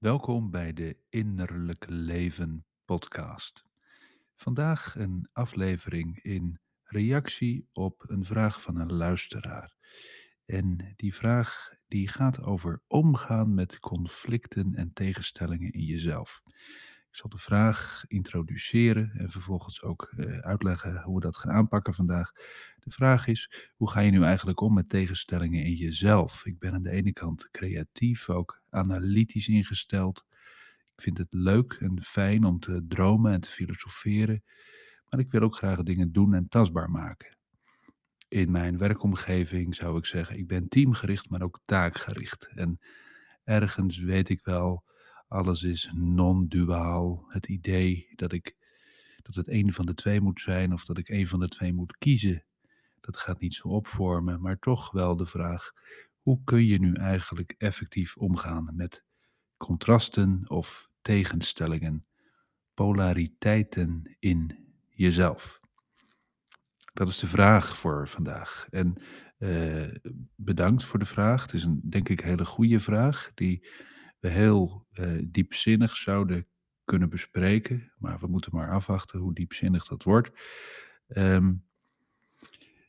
[0.00, 3.64] Welkom bij de Innerlijk Leven podcast.
[4.34, 9.76] Vandaag een aflevering in reactie op een vraag van een luisteraar.
[10.44, 16.42] En die vraag die gaat over omgaan met conflicten en tegenstellingen in jezelf.
[17.10, 21.94] Ik zal de vraag introduceren en vervolgens ook eh, uitleggen hoe we dat gaan aanpakken
[21.94, 22.32] vandaag.
[22.78, 26.46] De vraag is: hoe ga je nu eigenlijk om met tegenstellingen in jezelf?
[26.46, 30.24] Ik ben aan de ene kant creatief, ook analytisch ingesteld.
[30.94, 34.42] Ik vind het leuk en fijn om te dromen en te filosoferen,
[35.08, 37.36] maar ik wil ook graag dingen doen en tastbaar maken.
[38.28, 42.48] In mijn werkomgeving zou ik zeggen, ik ben teamgericht, maar ook taakgericht.
[42.54, 42.78] En
[43.44, 44.84] ergens weet ik wel,
[45.30, 47.24] alles is non-duaal.
[47.28, 48.56] Het idee dat ik
[49.22, 51.72] dat het een van de twee moet zijn of dat ik een van de twee
[51.72, 52.44] moet kiezen,
[53.00, 55.72] dat gaat niet zo opvormen, maar toch wel de vraag:
[56.22, 59.04] hoe kun je nu eigenlijk effectief omgaan met
[59.56, 62.06] contrasten of tegenstellingen,
[62.74, 64.58] polariteiten in
[64.88, 65.60] jezelf?
[66.92, 68.66] Dat is de vraag voor vandaag.
[68.70, 69.02] En
[69.38, 69.94] eh,
[70.34, 71.42] bedankt voor de vraag.
[71.42, 73.66] Het is een, denk ik, hele goede vraag die
[74.20, 76.46] we heel eh, diepzinnig zouden
[76.84, 77.92] kunnen bespreken.
[77.98, 80.30] Maar we moeten maar afwachten hoe diepzinnig dat wordt.
[81.08, 81.52] Ehm,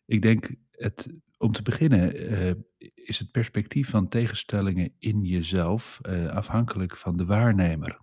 [0.05, 2.53] ik denk, het, om te beginnen, eh,
[2.93, 7.99] is het perspectief van tegenstellingen in jezelf eh, afhankelijk van de waarnemer.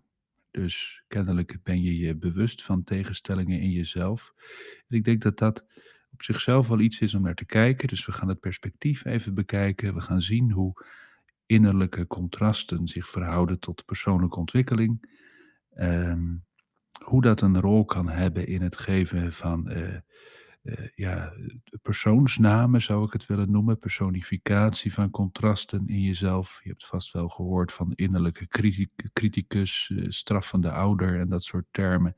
[0.51, 4.33] Dus kennelijk ben je je bewust van tegenstellingen in jezelf.
[4.89, 5.67] En ik denk dat dat
[6.13, 7.89] op zichzelf wel iets is om naar te kijken.
[7.89, 9.95] Dus we gaan het perspectief even bekijken.
[9.95, 10.85] We gaan zien hoe
[11.49, 15.17] innerlijke contrasten zich verhouden tot persoonlijke ontwikkeling.
[15.71, 16.37] Ehm,
[17.05, 19.95] hoe dat een rol kan hebben in het geven van eh,
[20.63, 21.33] eh, ja,
[21.83, 23.79] persoonsnamen zou ik het willen noemen.
[23.79, 26.61] Personificatie van contrasten in jezelf.
[26.63, 31.67] Je hebt vast wel gehoord van innerlijke criti- criticus, eh, straffende ouder en dat soort
[31.71, 32.17] termen.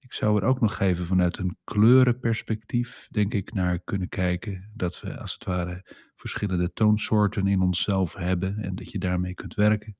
[0.00, 4.70] Ik zou er ook nog even vanuit een kleurenperspectief, denk ik, naar kunnen kijken.
[4.74, 5.84] Dat we als het ware
[6.14, 9.96] verschillende toonsoorten in onszelf hebben en dat je daarmee kunt werken.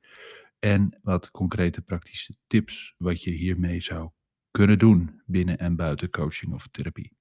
[0.59, 4.11] En wat concrete praktische tips wat je hiermee zou
[4.51, 7.13] kunnen doen binnen en buiten coaching of therapie.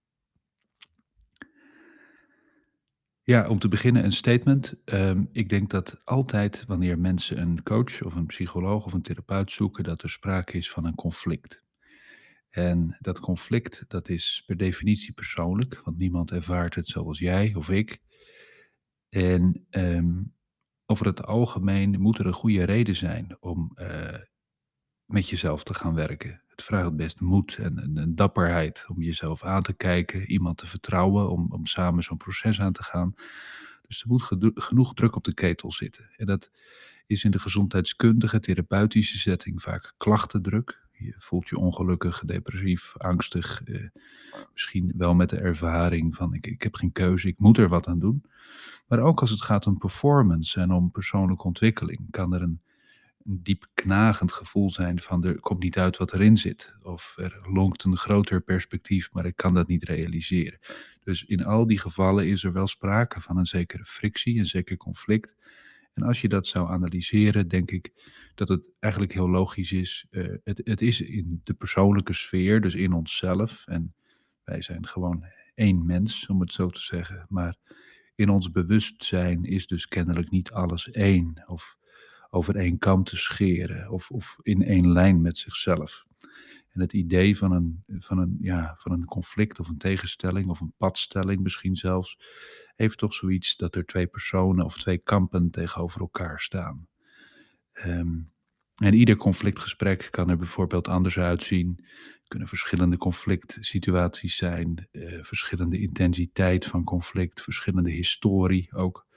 [3.24, 4.74] Ja, om te beginnen een statement.
[4.86, 9.52] Ehm, ik denk dat altijd wanneer mensen een coach of een psycholoog of een therapeut
[9.52, 11.64] zoeken, dat er sprake is van een conflict.
[12.50, 17.70] En dat conflict, dat is per definitie persoonlijk, want niemand ervaart het zoals jij of
[17.70, 18.00] ik.
[19.10, 20.24] En ehm,
[20.86, 24.20] over het algemeen moet er een goede reden zijn om eh,
[25.06, 26.44] met jezelf te gaan werken.
[26.48, 30.68] Het vraagt best moed en, en, en dapperheid om jezelf aan te kijken, iemand te
[30.68, 33.14] vertrouwen, om, om samen zo'n proces aan te gaan.
[33.88, 36.10] Dus er moet genoeg druk op de ketel zitten.
[36.18, 36.52] En dat
[37.06, 40.88] is in de gezondheidskundige, therapeutische setting vaak klachtendruk.
[41.00, 43.64] Je voelt je ongelukkig, depressief, angstig.
[43.64, 43.84] Eh,
[44.54, 47.88] misschien wel met de ervaring van ik, ik heb geen keuze, ik moet er wat
[47.88, 48.24] aan doen.
[48.88, 52.62] Maar ook als het gaat om performance en om persoonlijke ontwikkeling, kan er een,
[53.26, 56.74] een diep knagend gevoel zijn van er komt niet uit wat erin zit.
[56.82, 60.60] Of er lonkt een groter perspectief, maar ik kan dat niet realiseren.
[61.04, 64.78] Dus in al die gevallen is er wel sprake van een zekere frictie, een zeker
[64.78, 65.36] conflict.
[65.94, 67.92] En als je dat zou analyseren, denk ik
[68.36, 70.06] dat het eigenlijk heel logisch is.
[70.10, 73.68] eh, het, het is in de persoonlijke sfeer, dus in onszelf.
[73.68, 73.94] En
[74.44, 77.26] wij zijn gewoon één mens, om het zo te zeggen.
[77.30, 77.56] Maar
[78.16, 81.44] in ons bewustzijn is dus kennelijk niet alles één.
[81.48, 81.78] Of
[82.30, 83.90] over één kam te scheren.
[83.90, 86.06] Of, of in één lijn met zichzelf.
[86.70, 90.60] En het idee van een, van, een, ja, van een conflict of een tegenstelling of
[90.60, 92.18] een padstelling misschien zelfs,
[92.76, 96.88] heeft toch zoiets dat er twee personen of twee kampen tegenover elkaar staan.
[97.74, 98.20] Ehm,
[98.76, 101.86] en ieder conflictgesprek kan er bijvoorbeeld anders uitzien.
[102.28, 109.08] kunnen verschillende conflict situaties zijn, eh, verschillende intensiteit van conflict, verschillende historie ook.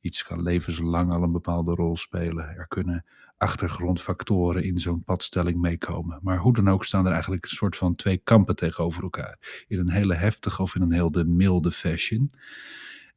[0.00, 2.48] Iets kan levenslang al een bepaalde rol spelen.
[2.48, 3.04] Er kunnen
[3.36, 6.18] achtergrondfactoren in zo'n padstelling meekomen.
[6.22, 9.64] Maar hoe dan ook staan er eigenlijk een soort van twee kampen tegenover elkaar.
[9.68, 12.30] In een hele heftige of in een heel de milde fashion.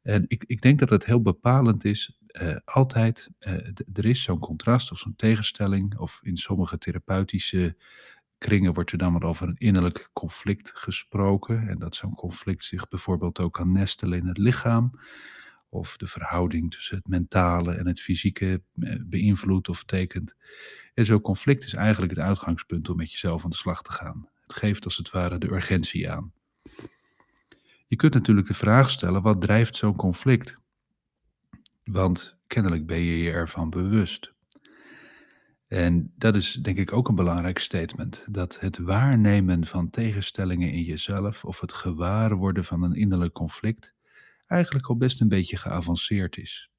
[0.02, 3.30] En ik, ik denk dat het heel bepalend is, eh, altijd,
[3.74, 7.76] d- er is zo'n contrast of zo'n tegenstelling, of in sommige therapeutische
[8.38, 11.68] kringen wordt er dan wel over een innerlijk conflict gesproken.
[11.68, 14.90] En dat zo'n conflict zich bijvoorbeeld ook kan nestelen in het lichaam.
[15.72, 20.34] Of de verhouding tussen het mentale en het fysieke eh, beïnvloedt of tekent.
[20.94, 24.28] En zo'n conflict is eigenlijk het uitgangspunt om met jezelf aan de slag te gaan.
[24.42, 26.32] Het geeft als het ware de urgentie aan.
[27.86, 30.60] Je kunt natuurlijk de vraag stellen: wat drijft zo'n conflict?
[31.84, 34.32] Want kennelijk ben je je ervan bewust.
[35.66, 40.82] En dat is denk ik ook een belangrijk statement, dat het waarnemen van tegenstellingen in
[40.82, 43.92] jezelf of het gewaar worden van een innerlijk conflict
[44.50, 46.70] eigenlijk al best een beetje geavanceerd is.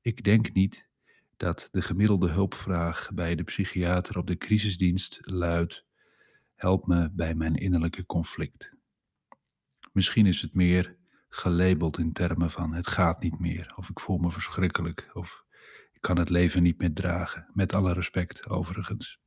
[0.00, 0.88] Ik denk niet
[1.36, 5.84] dat de gemiddelde hulpvraag bij de psychiater op de crisisdienst luidt:
[6.54, 8.76] help me bij mijn innerlijke conflict.
[9.92, 10.96] Misschien is het meer
[11.28, 15.44] gelabeld in termen van het gaat niet meer, of ik voel me verschrikkelijk, of
[15.92, 19.20] ik kan het leven niet meer dragen, met alle respect overigens.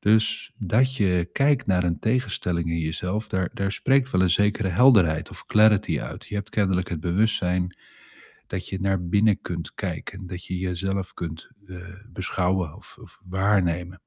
[0.00, 4.68] Dus dat je kijkt naar een tegenstelling in jezelf, daar, daar spreekt wel een zekere
[4.68, 6.26] helderheid of clarity uit.
[6.26, 7.76] Je hebt kennelijk het bewustzijn
[8.46, 11.76] dat je naar binnen kunt kijken, dat je jezelf kunt eh,
[12.06, 14.02] beschouwen of, of waarnemen.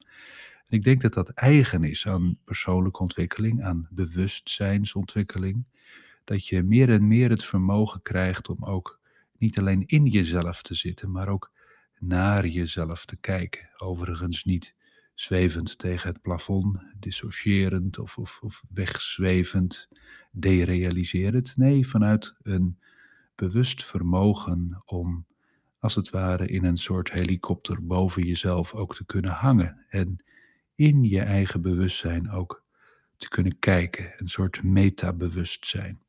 [0.67, 5.65] En ik denk dat dat eigen is aan persoonlijke ontwikkeling, aan bewustzijnsontwikkeling.
[6.23, 8.99] Dat je meer en meer het vermogen krijgt om ook
[9.37, 11.51] niet alleen in jezelf te zitten, maar ook
[11.99, 13.69] naar jezelf te kijken.
[13.77, 14.75] Overigens niet
[15.13, 19.89] zwevend tegen het plafond, dissocierend of, of, of wegzwevend,
[20.31, 21.57] derealiserend.
[21.57, 22.79] Nee, vanuit een
[23.35, 25.25] bewust vermogen om
[25.79, 30.23] als het ware in een soort helikopter boven jezelf ook te kunnen hangen en
[30.75, 32.63] in je eigen bewustzijn ook
[33.17, 36.01] te kunnen kijken, een soort metabewustzijn.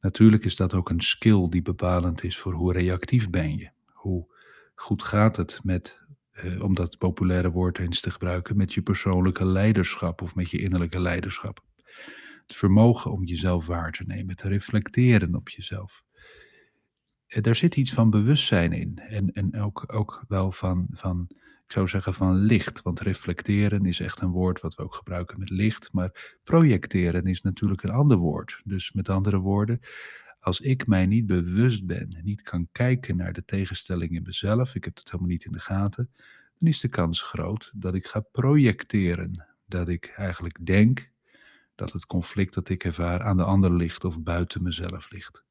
[0.00, 3.70] Natuurlijk is dat ook een skill die bepalend is voor hoe reactief ben je.
[3.86, 4.26] Hoe
[4.74, 6.00] goed gaat het met,
[6.42, 10.60] eh, om dat populaire woord eens te gebruiken, met je persoonlijke leiderschap of met je
[10.60, 11.64] innerlijke leiderschap.
[12.46, 16.02] Het vermogen om jezelf waar te nemen, te reflecteren op jezelf.
[17.26, 21.26] En daar zit iets van bewustzijn in en, en ook, ook wel van, van
[21.70, 25.38] ik zou zeggen van licht, want reflecteren is echt een woord wat we ook gebruiken
[25.38, 28.60] met licht, maar projecteren is natuurlijk een ander woord.
[28.64, 29.80] Dus met andere woorden,
[30.40, 34.84] als ik mij niet bewust ben, niet kan kijken naar de tegenstelling in mezelf, ik
[34.84, 36.10] heb het helemaal niet in de gaten,
[36.58, 39.46] dan is de kans groot dat ik ga projecteren.
[39.66, 41.10] Dat ik eigenlijk denk
[41.74, 45.44] dat het conflict dat ik ervaar aan de ander ligt of buiten mezelf ligt.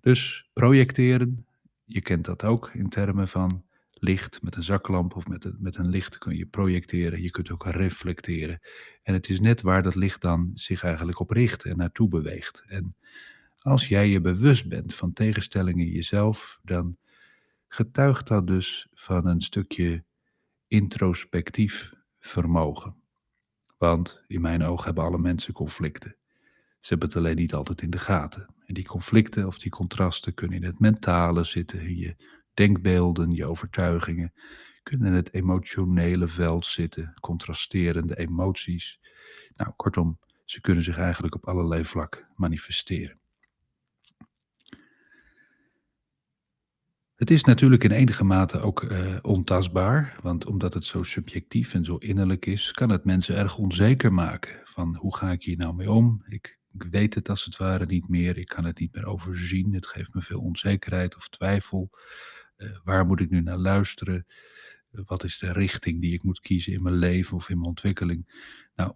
[0.00, 1.46] Dus projecteren,
[1.84, 5.76] je kent dat ook in termen van licht met een zaklamp of met een, met
[5.76, 7.22] een licht kun je projecteren.
[7.22, 8.60] Je kunt ook reflecteren.
[9.02, 12.62] En het is net waar dat licht dan zich eigenlijk op richt en naartoe beweegt.
[12.66, 12.96] En
[13.62, 16.96] als jij je bewust bent van tegenstellingen in jezelf, dan
[17.68, 20.04] getuigt dat dus van een stukje
[20.66, 22.94] introspectief vermogen.
[23.78, 26.16] Want in mijn ogen hebben alle mensen conflicten.
[26.78, 28.54] Ze hebben het alleen niet altijd in de gaten.
[28.66, 32.16] En die conflicten of die contrasten kunnen in het mentale zitten, in je
[32.54, 34.32] denkbeelden, je overtuigingen,
[34.82, 39.00] kunnen in het emotionele veld zitten, contrasterende emoties.
[39.56, 43.21] Nou, kortom, ze kunnen zich eigenlijk op allerlei vlakken manifesteren.
[47.22, 51.84] Het is natuurlijk in enige mate ook uh, ontastbaar, want omdat het zo subjectief en
[51.84, 55.74] zo innerlijk is, kan het mensen erg onzeker maken van hoe ga ik hier nou
[55.74, 56.24] mee om?
[56.28, 59.74] Ik, ik weet het als het ware niet meer, ik kan het niet meer overzien,
[59.74, 61.90] het geeft me veel onzekerheid of twijfel.
[62.56, 64.26] Uh, waar moet ik nu naar luisteren?
[64.90, 68.46] Wat is de richting die ik moet kiezen in mijn leven of in mijn ontwikkeling?
[68.74, 68.92] Nou,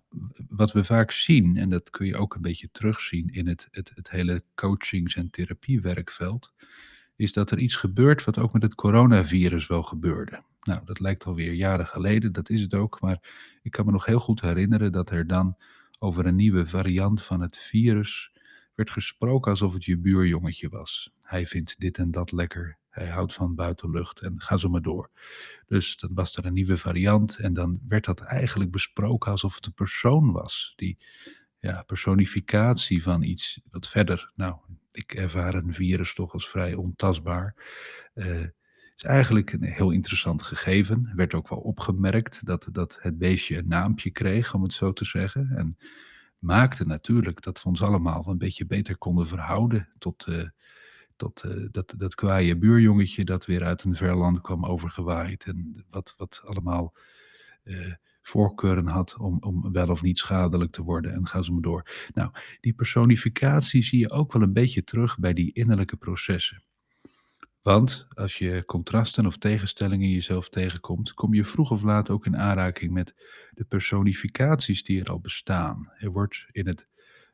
[0.49, 3.93] wat we vaak zien, en dat kun je ook een beetje terugzien in het, het,
[3.95, 6.53] het hele coachings- en therapiewerkveld,
[7.17, 10.43] is dat er iets gebeurt wat ook met het coronavirus wel gebeurde.
[10.61, 13.19] Nou, dat lijkt alweer jaren geleden, dat is het ook, maar
[13.63, 15.57] ik kan me nog heel goed herinneren dat er dan
[15.99, 18.33] over een nieuwe variant van het virus
[18.75, 21.11] werd gesproken alsof het je buurjongetje was.
[21.23, 25.11] Hij vindt dit en dat lekker, hij houdt van buitenlucht en ga zo maar door.
[25.67, 29.67] Dus dat was er een nieuwe variant en dan werd dat eigenlijk besproken alsof het
[29.67, 30.73] een persoon was.
[30.77, 30.99] Die
[31.59, 34.57] ja, personificatie van iets wat verder, nou,
[34.97, 37.55] ik ervaar een virus toch als vrij ontastbaar.
[38.15, 38.45] Uh,
[38.97, 41.13] is eigenlijk een heel interessant gegeven.
[41.15, 45.05] Werd ook wel opgemerkt dat, dat het beestje een naampje kreeg, om het zo te
[45.05, 45.51] zeggen.
[45.57, 45.77] En
[46.39, 50.49] maakte natuurlijk dat we ons allemaal een beetje beter konden verhouden tot, uh,
[51.17, 55.45] tot uh, dat, dat kwaaie buurjongetje dat weer uit een ver land kwam overgewaaid.
[55.45, 56.95] En wat, wat allemaal
[58.27, 62.09] voorkeuren had om, om wel of niet schadelijk te worden en ga zo maar door.
[62.15, 62.31] Nou,
[62.61, 66.63] die personificatie zie je ook wel een beetje terug bij die innerlijke processen.
[67.63, 72.27] Want als je contrasten of tegenstellingen in jezelf tegenkomt, kom je vroeg of laat ook
[72.27, 73.15] in aanraking met
[73.51, 75.93] de personificaties die er al bestaan.
[75.99, 76.89] Er wordt in het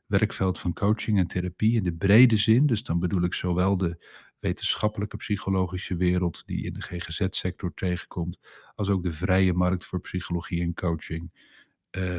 [0.06, 4.04] werkveld van coaching en therapie in de brede zin, dus dan bedoel ik zowel de
[4.42, 8.38] wetenschappelijke psychologische wereld die in de GGZ-sector tegenkomt,
[8.74, 11.30] als ook de vrije markt voor psychologie en coaching,
[11.90, 12.16] uh,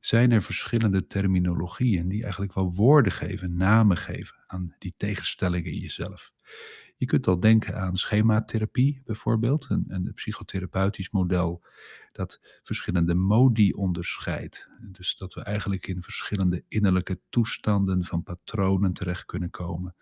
[0.00, 5.78] zijn er verschillende terminologieën die eigenlijk wel woorden geven, namen geven aan die tegenstellingen in
[5.78, 6.32] jezelf.
[6.96, 11.62] Je kunt al denken aan schematherapie bijvoorbeeld, een een psychotherapeutisch model
[12.12, 14.68] dat verschillende modi onderscheidt.
[14.80, 19.94] Dus dat we eigenlijk in verschillende innerlijke toestanden van patronen terecht kunnen komen,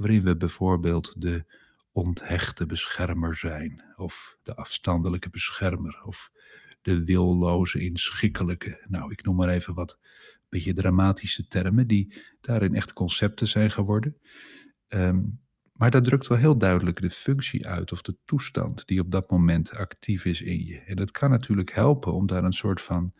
[0.00, 1.44] waarin we bijvoorbeeld de
[1.92, 6.30] onthechte beschermer zijn, of de afstandelijke beschermer, of
[6.82, 8.84] de willoze inschikkelijke.
[8.86, 9.98] Nou, ik noem maar even wat
[10.48, 14.16] beetje dramatische termen die daarin echt concepten zijn geworden.
[14.88, 15.20] Ehm,
[15.72, 19.30] maar dat drukt wel heel duidelijk de functie uit of de toestand die op dat
[19.30, 20.78] moment actief is in je.
[20.78, 23.12] En dat kan natuurlijk helpen om daar een soort van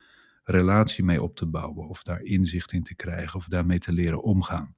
[0.44, 4.22] relatie mee op te bouwen, of daar inzicht in te krijgen, of daarmee te leren
[4.22, 4.75] omgaan.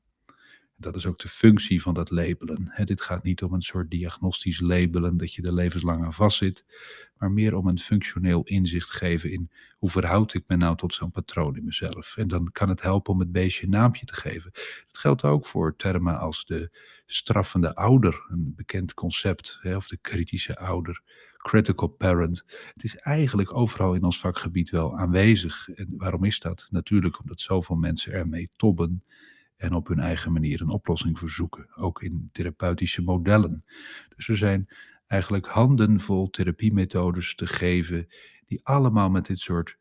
[0.83, 2.73] Dat is ook de functie van dat labelen.
[2.85, 6.65] Dit gaat niet om een soort diagnostisch labelen dat je er levenslang aan vastzit,
[7.19, 11.11] maar meer om een functioneel inzicht geven in hoe verhoud ik me nou tot zo'n
[11.11, 12.17] patroon in mezelf.
[12.17, 14.51] En dan kan het helpen om het beestje een naampje te geven.
[14.87, 16.71] Dat geldt ook voor termen als de
[17.07, 21.03] straffende ouder, een bekend concept, of de kritische ouder,
[21.37, 22.45] critical parent.
[22.75, 25.69] Het is eigenlijk overal in ons vakgebied wel aanwezig.
[25.69, 26.67] En waarom is dat?
[26.71, 29.05] Natuurlijk omdat zoveel mensen ermee tobben
[29.62, 33.64] en op hun eigen manier een oplossing verzoeken, ook in therapeutische modellen.
[34.16, 34.69] Dus er zijn
[35.07, 38.07] eigenlijk handenvol therapiemethodes te geven
[38.47, 39.78] die allemaal met dit soort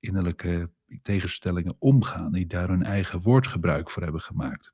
[0.00, 0.70] innerlijke
[1.02, 4.72] tegenstellingen omgaan, die daar hun eigen woordgebruik voor hebben gemaakt.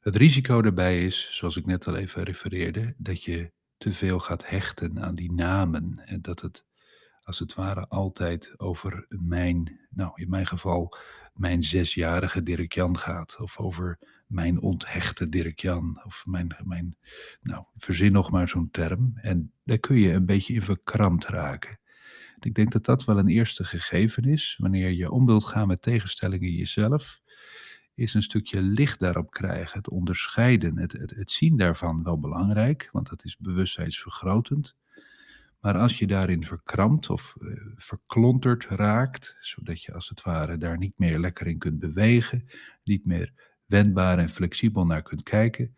[0.00, 4.48] Het risico daarbij is, zoals ik net al even refereerde, dat je te veel gaat
[4.48, 6.64] hechten aan die namen en dat het
[7.26, 10.96] als het ware altijd over mijn, nou in mijn geval,
[11.34, 13.36] mijn zesjarige Dirk Jan gaat.
[13.40, 16.00] Of over mijn onthechte Dirk Jan.
[16.04, 16.96] Of mijn, mijn
[17.40, 19.12] nou, verzin nog maar zo'n term.
[19.16, 21.78] En daar kun je een beetje in verkrampt raken.
[22.40, 24.56] ik denk dat dat wel een eerste gegeven is.
[24.60, 27.20] Wanneer je om wilt gaan met tegenstellingen jezelf.
[27.94, 29.78] Is een stukje licht daarop krijgen.
[29.78, 32.88] Het onderscheiden, het, het, zien daarvan wel belangrijk.
[32.92, 34.76] Want dat is bewustzijnsvergrotend.
[35.66, 40.78] Maar als je daarin verkrampt of uh, verklonterd raakt, zodat je als het ware daar
[40.78, 42.48] niet meer lekker in kunt bewegen,
[42.84, 43.32] niet meer
[43.64, 45.76] wendbaar en flexibel naar kunt kijken,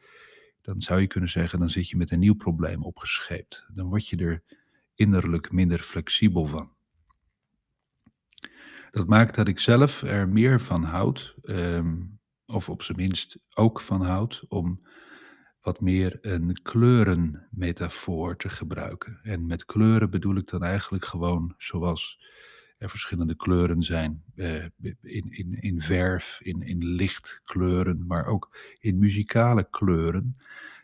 [0.62, 3.66] dan zou je kunnen zeggen, dan zit je met een nieuw probleem opgescheept.
[3.74, 4.42] Dan word je er
[4.94, 6.70] innerlijk minder flexibel van.
[8.90, 13.80] Dat maakt dat ik zelf er meer van houd, um, of op zijn minst ook
[13.80, 14.86] van houd, om
[15.68, 19.20] wat meer een kleurenmetafoor te gebruiken.
[19.22, 22.20] En met kleuren bedoel ik dan eigenlijk gewoon zoals
[22.78, 24.64] er verschillende kleuren zijn eh,
[25.02, 30.32] in, in, in verf, in, in lichtkleuren, maar ook in muzikale kleuren.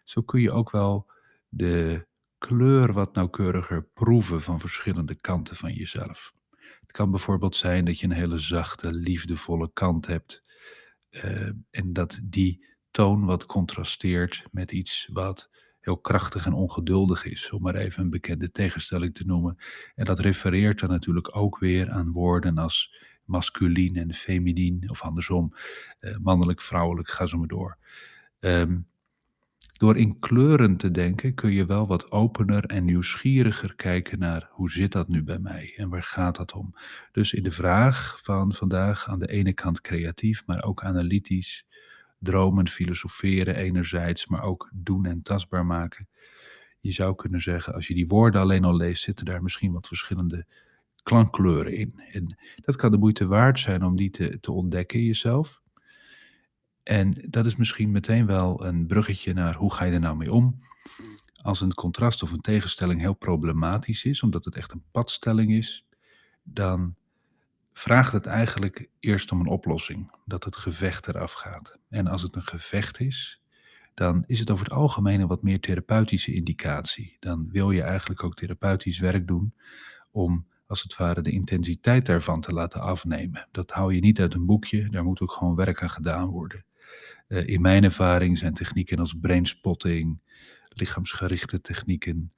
[0.04, 1.10] Zo kun je ook wel
[1.48, 2.06] de
[2.38, 6.32] kleur wat nauwkeuriger proeven van verschillende kanten van jezelf.
[6.80, 10.42] Het kan bijvoorbeeld zijn dat je een hele zachte, liefdevolle kant hebt.
[11.10, 17.50] Uh, en dat die toon wat contrasteert met iets wat heel krachtig en ongeduldig is,
[17.50, 19.58] om maar even een bekende tegenstelling te noemen.
[19.94, 25.54] En dat refereert dan natuurlijk ook weer aan woorden als masculien en feminien, of andersom,
[26.00, 27.76] eh, mannelijk, vrouwelijk, ga zo maar door.
[28.40, 28.86] Um,
[29.78, 34.70] door in kleuren te denken kun je wel wat opener en nieuwsgieriger kijken naar hoe
[34.70, 36.74] zit dat nu bij mij en waar gaat dat om.
[37.12, 41.64] Dus in de vraag van vandaag aan de ene kant creatief, maar ook analytisch,
[42.24, 46.08] dromen, filosoferen enerzijds, maar ook doen en tastbaar maken.
[46.80, 49.88] Je zou kunnen zeggen, als je die woorden alleen al leest, zitten daar misschien wat
[49.88, 50.46] verschillende
[51.02, 52.02] klankkleuren in.
[52.12, 55.62] En dat kan de moeite waard zijn om die te, te ontdekken in jezelf.
[56.82, 60.32] En dat is misschien meteen wel een bruggetje naar hoe ga je er nou mee
[60.32, 60.60] om.
[61.42, 65.86] Als een contrast of een tegenstelling heel problematisch is, omdat het echt een padstelling is,
[66.42, 66.94] dan
[67.74, 71.78] vraagt het eigenlijk eerst om een oplossing, dat het gevecht eraf gaat.
[71.88, 73.42] En als het een gevecht is,
[73.94, 77.16] dan is het over het algemeen een wat meer therapeutische indicatie.
[77.20, 79.54] Dan wil je eigenlijk ook therapeutisch werk doen
[80.10, 83.48] om als het ware de intensiteit daarvan te laten afnemen.
[83.50, 86.64] Dat hou je niet uit een boekje, daar moet ook gewoon werk aan gedaan worden.
[87.28, 90.20] Uh, in mijn ervaring zijn technieken als brainspotting,
[90.68, 92.28] lichaamsgerichte technieken,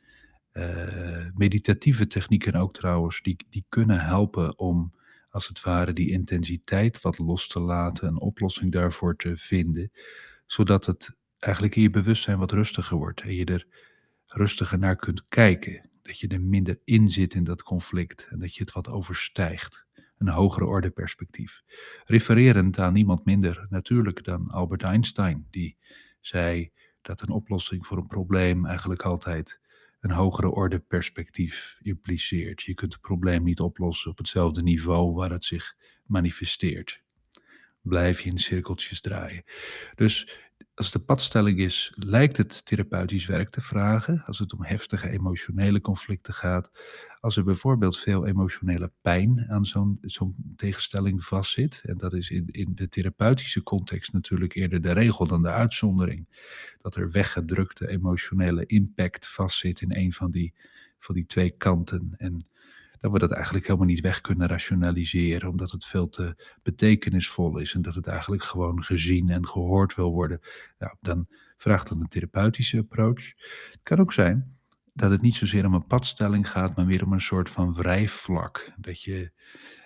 [0.52, 4.94] uh, meditatieve technieken ook trouwens, die, die kunnen helpen om
[5.36, 9.92] als het ware die intensiteit wat los te laten, een oplossing daarvoor te vinden,
[10.46, 13.66] zodat het eigenlijk in je bewustzijn wat rustiger wordt en je er
[14.26, 15.90] rustiger naar kunt kijken.
[16.02, 19.86] Dat je er minder in zit in dat conflict en dat je het wat overstijgt.
[20.18, 21.62] Een hogere orde perspectief.
[22.04, 25.76] Refererend aan niemand minder natuurlijk dan Albert Einstein, die
[26.20, 26.70] zei
[27.02, 29.60] dat een oplossing voor een probleem eigenlijk altijd
[30.06, 32.62] een hogere orde perspectief impliceert.
[32.62, 37.02] Je kunt het probleem niet oplossen op hetzelfde niveau waar het zich manifesteert.
[37.82, 39.44] Blijf je in cirkeltjes draaien.
[39.94, 40.28] Dus
[40.76, 45.80] Als de padstelling is, lijkt het therapeutisch werk te vragen, als het om heftige emotionele
[45.80, 46.70] conflicten gaat.
[47.20, 50.00] Als er bijvoorbeeld veel emotionele pijn aan zo'n
[50.56, 55.42] tegenstelling vastzit, en dat is in, in de therapeutische context natuurlijk eerder de regel dan
[55.42, 56.28] de uitzondering,
[56.80, 60.54] dat er weggedrukte emotionele impact vastzit in een van die,
[60.98, 62.14] van die twee kanten.
[62.16, 62.46] En
[63.12, 67.74] dat we dat eigenlijk helemaal niet weg kunnen rationaliseren, omdat het veel te betekenisvol is
[67.74, 70.40] en dat het eigenlijk gewoon gezien en gehoord wil worden.
[70.78, 73.24] Nou, dan vraagt dat een therapeutische approach.
[73.70, 74.56] Het kan ook zijn
[74.92, 78.72] dat het niet zozeer om een padstelling gaat, maar meer om een soort van wrijfvlak.
[78.76, 79.30] Dat je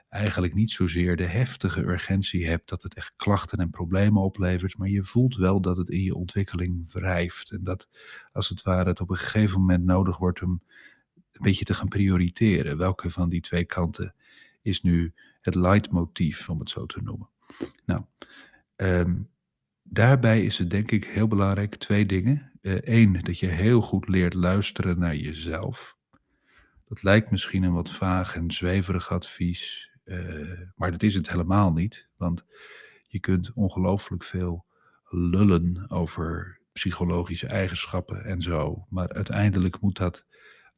[0.09, 4.89] eigenlijk niet zozeer de heftige urgentie hebt dat het echt klachten en problemen oplevert, maar
[4.89, 7.51] je voelt wel dat het in je ontwikkeling wrijft.
[7.51, 7.89] En dat
[8.33, 10.63] als het ware het op een gegeven moment nodig wordt om
[11.41, 12.77] een beetje te gaan prioriteren.
[12.77, 14.15] Welke van die twee kanten
[14.63, 17.29] is nu het leidmotief, om het zo te noemen.
[17.87, 18.03] Nou,
[18.77, 19.29] um,
[19.83, 22.53] daarbij is het denk ik heel belangrijk twee dingen.
[22.63, 25.97] Eén, uh, dat je heel goed leert luisteren naar jezelf.
[26.85, 31.73] Dat lijkt misschien een wat vaag en zweverig advies, uh, maar dat is het helemaal
[31.73, 32.09] niet.
[32.17, 32.45] Want
[33.07, 34.65] je kunt ongelooflijk veel
[35.09, 38.87] lullen over psychologische eigenschappen en zo.
[38.89, 40.27] Maar uiteindelijk moet dat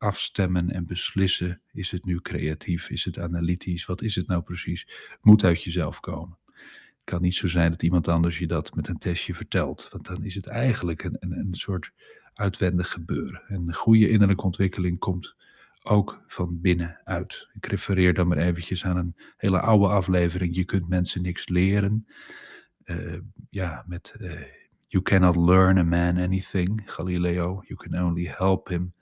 [0.03, 1.61] afstemmen en beslissen.
[1.73, 2.91] Is het nu creatief?
[2.91, 3.87] Is het analytisch?
[3.87, 4.89] Wat is het nou precies?
[5.21, 6.39] Moet uit jezelf komen.
[6.47, 9.89] Het kan niet zo zijn dat iemand anders je dat met een testje vertelt.
[9.91, 11.93] Want dan is het eigenlijk een, een, een soort
[12.35, 13.43] uitwendig gebeuren.
[13.49, 15.35] En de goede innerlijke ontwikkeling komt
[15.83, 17.49] ook van binnenuit.
[17.53, 20.57] Ik refereer dan maar eventjes aan een hele oude aflevering.
[20.57, 22.07] Je kunt mensen niks leren.
[22.85, 23.19] Uh,
[23.51, 24.41] ja, met uh,
[24.87, 27.63] You cannot learn a man anything, Galileo.
[27.67, 28.93] You can only help him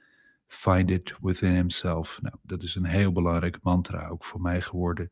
[0.50, 2.19] Find it within himself.
[2.23, 5.11] Nou, dat is een heel belangrijk mantra, ook voor mij geworden.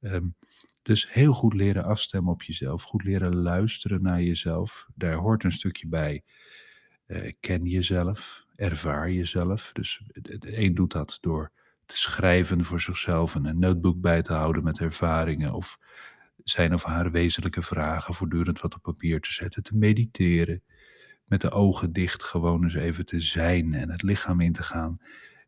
[0.00, 0.36] Um,
[0.82, 4.86] dus heel goed leren afstemmen op jezelf, goed leren luisteren naar jezelf.
[4.94, 6.22] Daar hoort een stukje bij.
[7.06, 9.72] Uh, ken jezelf, ervaar jezelf.
[9.72, 11.52] Dus de een doet dat door
[11.86, 15.78] te schrijven voor zichzelf en een notebook bij te houden met ervaringen of
[16.44, 20.62] zijn of haar wezenlijke vragen voortdurend wat op papier te zetten, te mediteren
[21.24, 24.98] met de ogen dicht gewoon eens even te zijn en het lichaam in te gaan.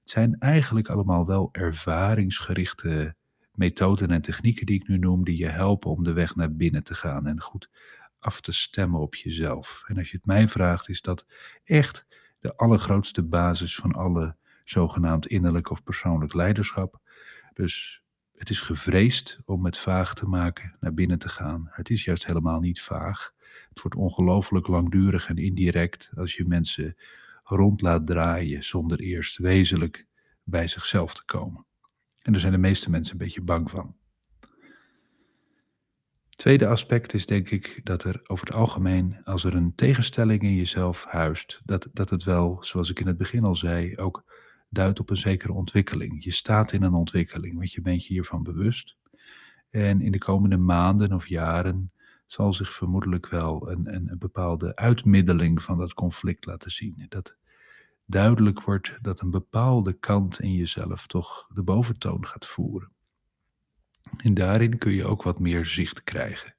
[0.00, 3.14] Het zijn eigenlijk allemaal wel ervaringsgerichte
[3.54, 6.82] methoden en technieken die ik nu noem, die je helpen om de weg naar binnen
[6.82, 7.70] te gaan en goed
[8.18, 9.84] af te stemmen op jezelf.
[9.86, 11.26] En als je het mij vraagt, is dat
[11.64, 12.06] echt
[12.40, 17.00] de allergrootste basis van alle zogenaamd innerlijk of persoonlijk leiderschap.
[17.52, 18.02] Dus
[18.36, 21.68] het is gevreesd om het vaag te maken, naar binnen te gaan.
[21.70, 23.34] Het is juist helemaal niet vaag.
[23.76, 26.96] Het wordt ongelooflijk langdurig en indirect als je mensen
[27.44, 30.06] rond laat draaien zonder eerst wezenlijk
[30.44, 31.66] bij zichzelf te komen.
[32.22, 33.96] En daar zijn de meeste mensen een beetje bang van.
[36.28, 40.54] Tweede aspect is denk ik dat er over het algemeen, als er een tegenstelling in
[40.54, 44.24] jezelf huist, dat, dat het wel, zoals ik in het begin al zei, ook
[44.68, 46.24] duidt op een zekere ontwikkeling.
[46.24, 48.96] Je staat in een ontwikkeling, want je bent je hiervan bewust.
[49.70, 51.90] En in de komende maanden of jaren
[52.26, 57.06] zal zich vermoedelijk wel een, een, een bepaalde uitmiddeling van dat conflict laten zien.
[57.08, 57.36] Dat
[58.04, 62.90] duidelijk wordt dat een bepaalde kant in jezelf toch de boventoon gaat voeren.
[64.16, 66.54] En daarin kun je ook wat meer zicht krijgen.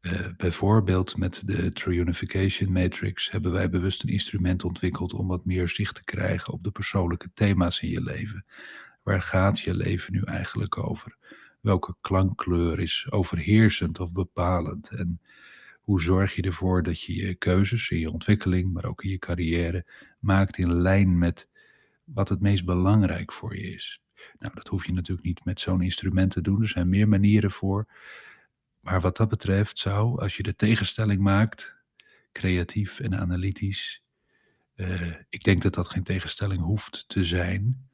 [0.00, 5.44] Uh, bijvoorbeeld met de True Unification Matrix hebben wij bewust een instrument ontwikkeld om wat
[5.44, 8.44] meer zicht te krijgen op de persoonlijke thema's in je leven.
[9.02, 11.16] Waar gaat je leven nu eigenlijk over?
[11.66, 14.90] Welke klankkleur is overheersend of bepalend?
[14.90, 15.20] En
[15.80, 19.18] hoe zorg je ervoor dat je je keuzes in je ontwikkeling, maar ook in je
[19.18, 19.86] carrière,
[20.18, 21.48] maakt in lijn met
[22.04, 24.00] wat het meest belangrijk voor je is?
[24.38, 26.62] Nou, dat hoef je natuurlijk niet met zo'n instrument te doen.
[26.62, 27.86] Er zijn meer manieren voor.
[28.80, 31.76] Maar wat dat betreft zou, als je de tegenstelling maakt,
[32.32, 34.02] creatief en analytisch,
[34.76, 37.88] uh, ik denk dat dat geen tegenstelling hoeft te zijn.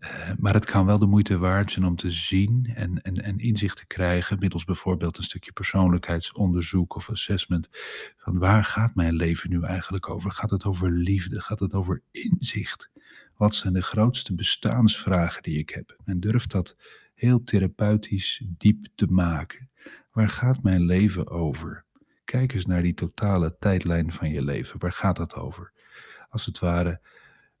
[0.00, 3.38] Uh, maar het kan wel de moeite waard zijn om te zien en, en, en
[3.38, 7.68] inzicht te krijgen, middels bijvoorbeeld een stukje persoonlijkheidsonderzoek of assessment,
[8.16, 10.30] van waar gaat mijn leven nu eigenlijk over?
[10.30, 11.40] Gaat het over liefde?
[11.40, 12.90] Gaat het over inzicht?
[13.36, 15.96] Wat zijn de grootste bestaansvragen die ik heb?
[16.04, 16.76] En durf dat
[17.14, 19.70] heel therapeutisch diep te maken.
[20.12, 21.84] Waar gaat mijn leven over?
[22.24, 24.78] Kijk eens naar die totale tijdlijn van je leven.
[24.78, 25.72] Waar gaat dat over?
[26.28, 27.00] Als het ware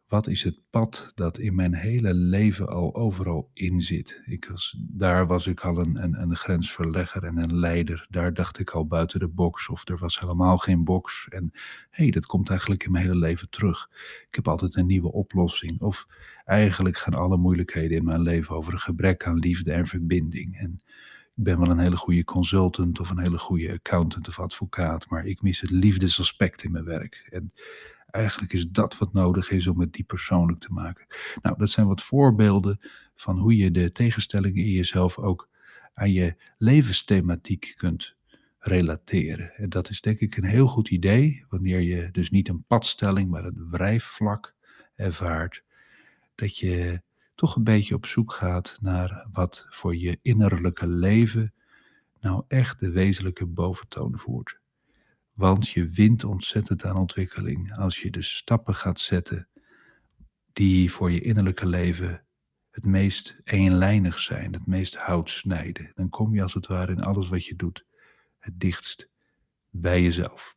[0.08, 4.22] wat is het pad dat in mijn hele leven al overal in zit?
[4.24, 8.06] Ik was, daar was ik al een, een, een grensverlegger en een leider.
[8.10, 11.28] Daar dacht ik al buiten de box of er was helemaal geen box.
[11.28, 11.50] En
[11.90, 13.88] hé, hey, dat komt eigenlijk in mijn hele leven terug.
[14.28, 15.80] Ik heb altijd een nieuwe oplossing.
[15.80, 16.06] Of
[16.44, 20.58] eigenlijk gaan alle moeilijkheden in mijn leven over een gebrek aan liefde en verbinding.
[20.58, 20.82] En
[21.36, 25.26] Ik ben wel een hele goede consultant of een hele goede accountant of advocaat, maar
[25.26, 27.28] ik mis het liefdesaspect in mijn werk.
[27.30, 27.52] En
[28.10, 31.06] eigenlijk is dat wat nodig is om het diep persoonlijk te maken.
[31.42, 32.80] Nou, dat zijn wat voorbeelden
[33.14, 35.48] van hoe je de tegenstellingen in jezelf ook
[35.94, 38.16] aan je levensthematiek kunt
[38.58, 39.54] relateren.
[39.56, 43.30] En dat is denk ik een heel goed idee, wanneer je dus niet een padstelling,
[43.30, 44.54] maar een wrijfvlak
[44.94, 45.64] ervaart,
[46.34, 47.02] dat je
[47.34, 51.52] toch een beetje op zoek gaat naar wat voor je innerlijke leven
[52.20, 54.60] nou echt de wezenlijke boventoon voert.
[55.38, 59.48] Want je wint ontzettend aan ontwikkeling als je de stappen gaat zetten
[60.52, 62.24] die voor je innerlijke leven
[62.70, 65.90] het meest eenlijnig zijn, het meest hout snijden.
[65.94, 67.84] Dan kom je als het ware in alles wat je doet
[68.38, 69.08] het dichtst
[69.70, 70.56] bij jezelf.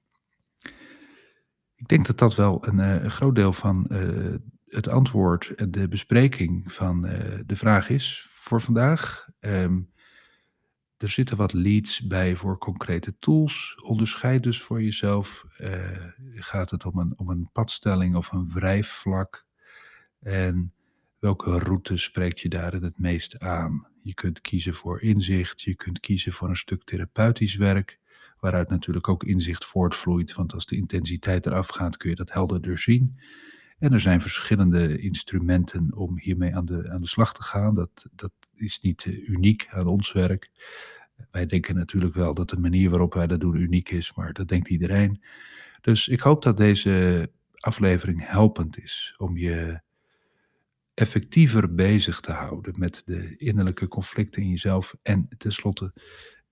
[1.75, 4.35] Ik denk dat dat wel een, een groot deel van uh,
[4.67, 9.27] het antwoord en de bespreking van uh, de vraag is voor vandaag.
[9.39, 9.90] Um,
[11.01, 13.75] er zitten wat leads bij voor concrete tools.
[13.83, 15.45] Onderscheid dus voor jezelf.
[16.35, 19.45] gaat het om een, om een padstelling of een wrijfvlak?
[20.19, 20.73] En
[21.19, 23.87] welke route spreekt je daarin het meest aan?
[24.03, 27.99] Je kunt kiezen voor inzicht, je kunt kiezen voor een stuk therapeutisch werk,
[28.39, 32.77] waaruit natuurlijk ook inzicht voortvloeit, want als de intensiteit eraf gaat kun je dat helderder
[32.77, 33.19] zien.
[33.81, 37.75] En er zijn verschillende instrumenten om hiermee aan de, aan de slag te gaan.
[37.75, 40.49] Dat, dat is niet uh, uniek aan ons werk.
[41.31, 44.47] Wij denken natuurlijk wel dat de manier waarop wij dat doen uniek is, maar dat
[44.47, 45.23] denkt iedereen.
[45.81, 49.81] Dus ik hoop dat deze aflevering helpend is om je
[50.93, 54.95] effectiever bezig te houden met de innerlijke conflicten in jezelf.
[55.01, 55.93] En tenslotte,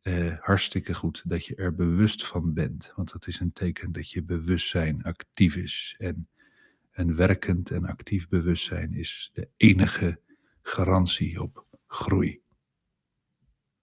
[0.04, 2.92] uh, hartstikke goed dat je er bewust van bent.
[2.96, 5.96] Want dat is een teken dat je bewustzijn actief is.
[5.98, 6.28] En
[7.00, 10.20] een werkend en actief bewustzijn is de enige
[10.62, 12.42] garantie op groei.